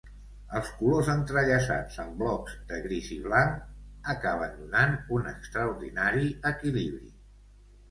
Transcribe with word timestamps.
Els 0.59 0.69
colors 0.77 1.09
entrellaçats 1.15 1.97
amb 2.03 2.15
blocs 2.21 2.55
de 2.71 2.79
gris 2.87 3.11
i 3.17 3.19
blanc 3.27 4.09
acaben 4.15 4.57
donant 4.63 4.99
un 5.19 5.31
extraordinari 5.35 6.35
equilibri. 6.55 7.15